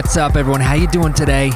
[0.00, 0.62] What's up, everyone?
[0.62, 1.52] How you doing today?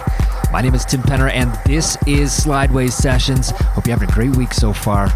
[0.53, 3.49] My name is Tim Penner, and this is Slideways Sessions.
[3.49, 5.09] Hope you're having a great week so far.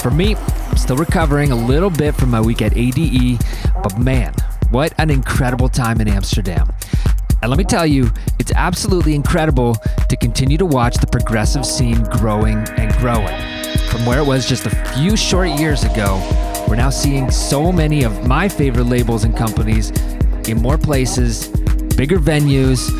[0.00, 3.38] For me, I'm still recovering a little bit from my week at ADE,
[3.82, 4.32] but man,
[4.70, 6.72] what an incredible time in Amsterdam.
[7.42, 9.74] And let me tell you, it's absolutely incredible
[10.08, 13.38] to continue to watch the progressive scene growing and growing.
[13.90, 16.16] From where it was just a few short years ago,
[16.66, 19.90] we're now seeing so many of my favorite labels and companies
[20.48, 21.50] in more places,
[21.96, 22.90] bigger venues,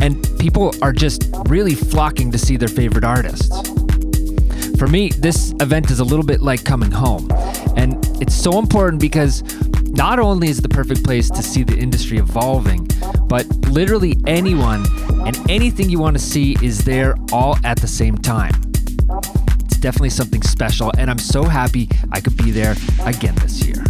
[0.00, 3.48] and people are just really flocking to see their favorite artists.
[4.78, 7.30] For me, this event is a little bit like coming home.
[7.76, 9.42] And it's so important because
[9.92, 12.88] not only is the perfect place to see the industry evolving,
[13.26, 14.84] but literally anyone
[15.24, 18.54] and anything you want to see is there all at the same time.
[19.64, 23.84] It's definitely something special, and I'm so happy I could be there again this year.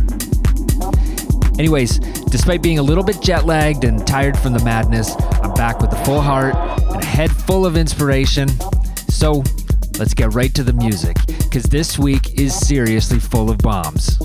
[1.59, 2.01] Anyways,
[2.33, 5.93] despite being a little bit jet lagged and tired from the madness, I'm back with
[5.93, 8.49] a full heart and a head full of inspiration.
[9.09, 9.45] So
[9.99, 14.17] let's get right to the music, because this week is seriously full of bombs.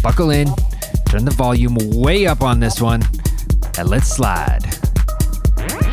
[0.00, 0.46] Buckle in,
[1.06, 3.02] turn the volume way up on this one,
[3.76, 4.62] and let's slide.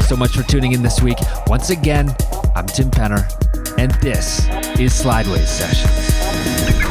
[0.01, 1.17] So much for tuning in this week.
[1.47, 2.15] Once again,
[2.55, 3.25] I'm Tim Penner,
[3.79, 4.47] and this
[4.79, 6.84] is Slideways Sessions.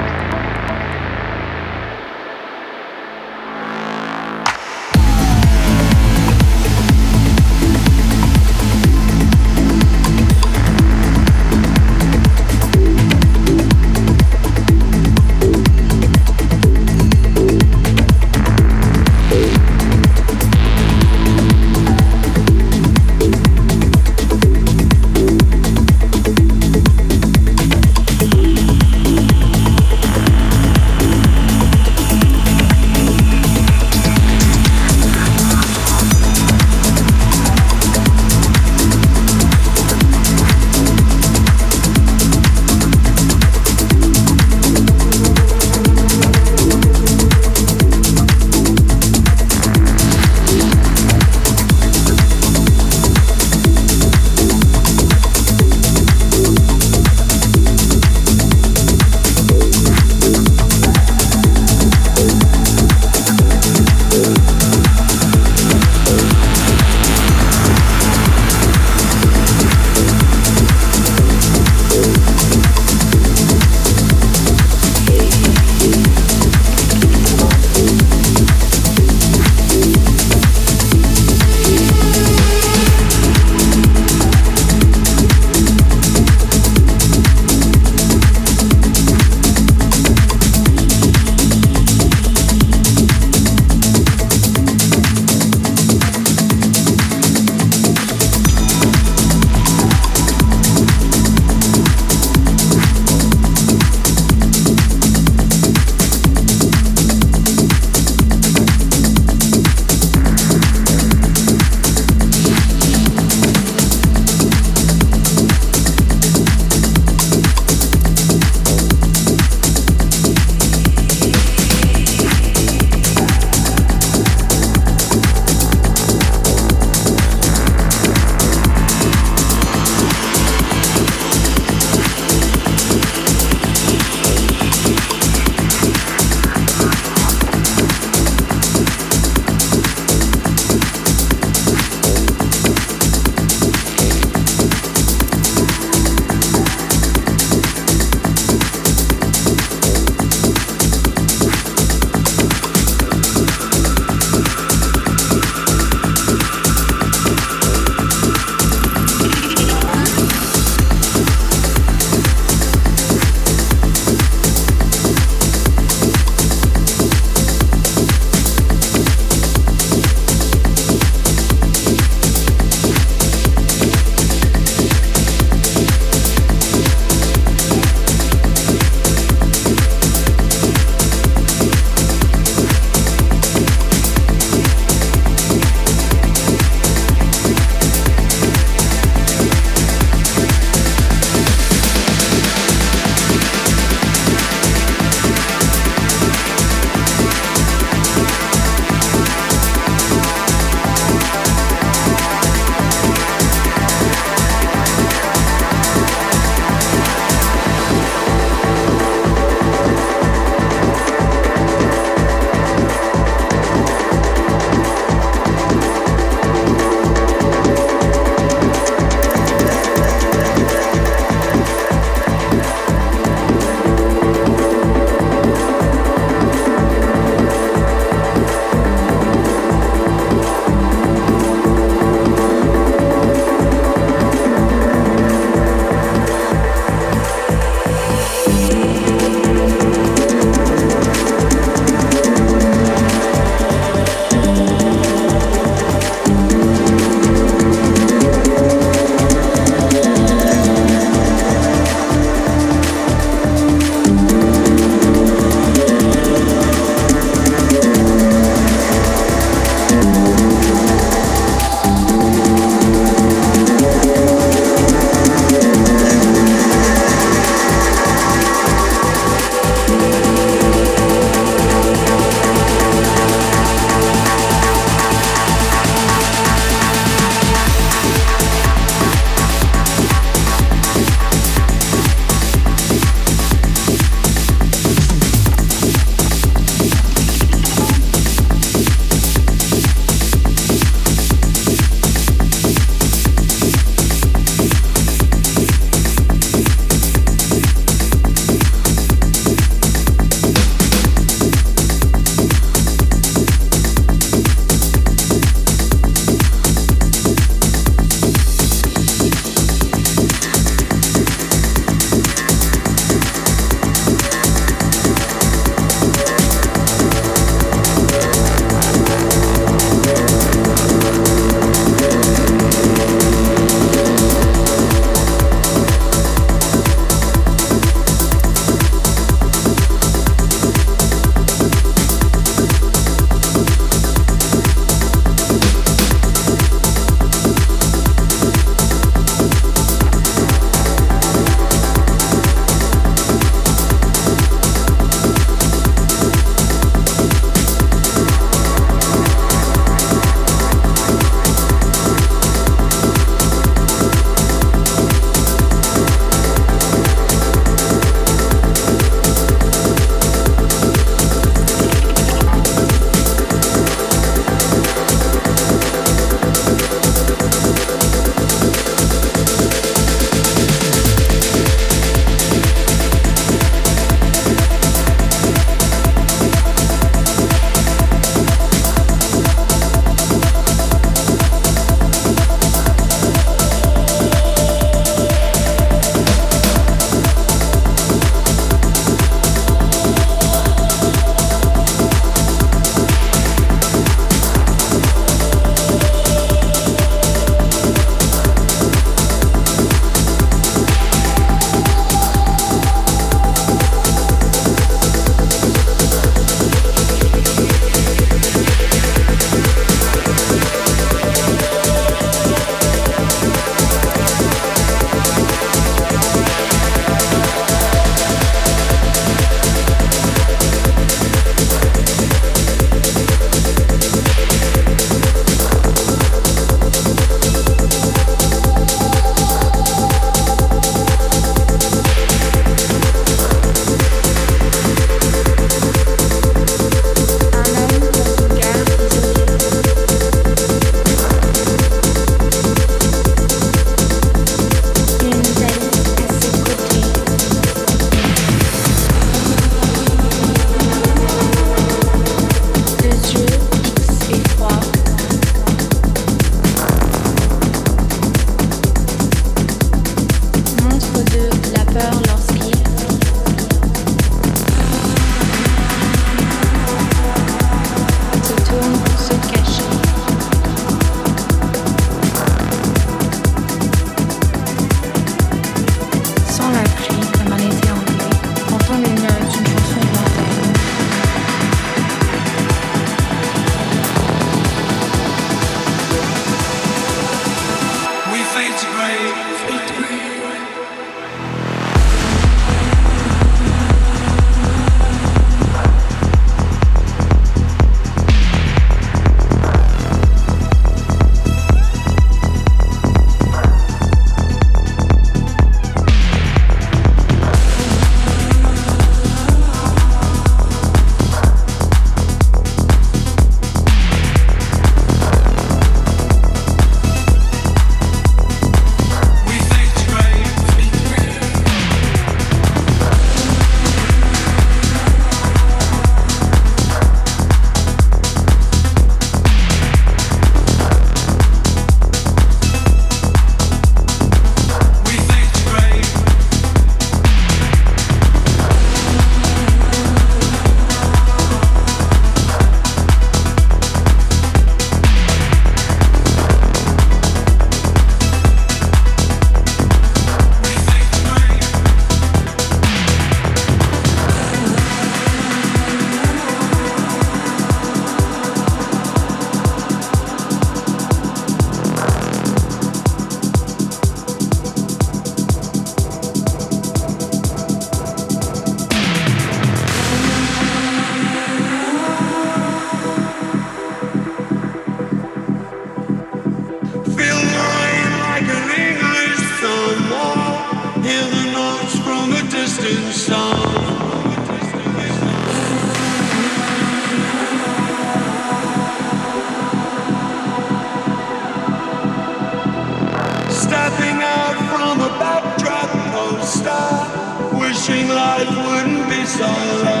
[599.41, 599.47] so
[599.85, 600.00] long.